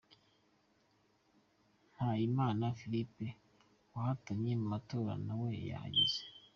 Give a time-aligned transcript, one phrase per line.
[1.93, 3.27] Mpayimana Philipe
[3.93, 6.19] wahatanye mu matora nawe yahageze.